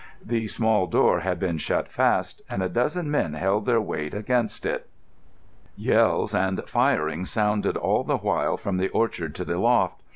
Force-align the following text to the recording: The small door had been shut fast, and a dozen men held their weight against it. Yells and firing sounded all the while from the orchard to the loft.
The 0.25 0.47
small 0.47 0.87
door 0.87 1.19
had 1.19 1.37
been 1.39 1.59
shut 1.59 1.87
fast, 1.87 2.41
and 2.49 2.63
a 2.63 2.69
dozen 2.69 3.11
men 3.11 3.35
held 3.35 3.67
their 3.67 3.79
weight 3.79 4.15
against 4.15 4.65
it. 4.65 4.89
Yells 5.75 6.33
and 6.33 6.67
firing 6.67 7.23
sounded 7.23 7.77
all 7.77 8.03
the 8.03 8.17
while 8.17 8.57
from 8.57 8.77
the 8.77 8.89
orchard 8.89 9.35
to 9.35 9.45
the 9.45 9.59
loft. 9.59 10.01